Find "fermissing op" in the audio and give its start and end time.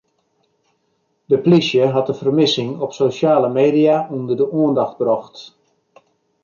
2.19-2.91